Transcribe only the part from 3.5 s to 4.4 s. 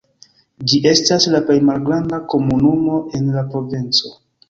provinco.